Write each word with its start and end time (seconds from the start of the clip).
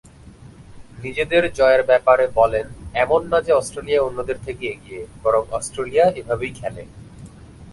নিজেদের 1.03 1.53
জয়ের 1.53 1.83
ব্যাপারে 1.83 2.25
বলেন, 2.35 2.65
"এমন 2.93 3.21
না 3.27 3.41
যে 3.41 3.51
অস্ট্রেলিয়া 3.53 4.01
অন্যদের 4.01 4.37
থেকে 4.45 4.63
এগিয়ে 4.67 5.01
বরং 5.23 5.43
অস্ট্রেলিয়া 5.51 6.05
এভাবেই 6.11 6.51
খেলে"। 6.51 6.83